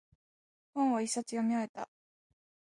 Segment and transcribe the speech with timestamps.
[0.73, 1.87] 本を一冊読み終えた。